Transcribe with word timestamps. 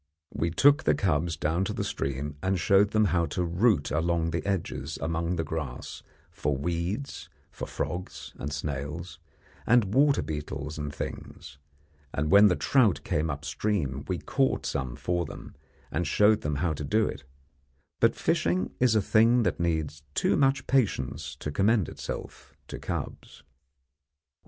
We 0.33 0.49
took 0.49 0.85
the 0.85 0.95
cubs 0.95 1.37
down 1.37 1.63
to 1.65 1.73
the 1.73 1.83
stream 1.83 2.35
and 2.41 2.59
showed 2.59 2.89
them 2.89 3.05
how 3.13 3.27
to 3.27 3.43
root 3.45 3.91
along 3.91 4.31
the 4.31 4.43
edges 4.47 4.97
among 4.99 5.35
the 5.35 5.43
grass 5.43 6.01
and 6.43 6.57
weeds 6.65 7.29
for 7.51 7.67
frogs 7.67 8.33
and 8.39 8.51
snails, 8.51 9.19
and 9.67 9.93
water 9.93 10.23
beetles 10.23 10.79
and 10.79 10.91
things, 10.91 11.59
and 12.15 12.31
when 12.31 12.47
the 12.47 12.55
trout 12.55 13.01
came 13.03 13.29
upstream 13.29 14.03
we 14.07 14.17
caught 14.17 14.65
some 14.65 14.95
for 14.95 15.23
them, 15.23 15.53
and 15.91 16.07
showed 16.07 16.41
them 16.41 16.55
how 16.55 16.73
to 16.73 16.83
do 16.83 17.05
it; 17.05 17.23
but 17.99 18.15
fishing 18.15 18.73
is 18.79 18.95
a 18.95 19.03
thing 19.03 19.43
that 19.43 19.59
needs 19.59 20.01
too 20.15 20.35
much 20.35 20.65
patience 20.65 21.35
to 21.35 21.51
commend 21.51 21.87
itself 21.87 22.55
to 22.69 22.79
cubs. 22.79 23.43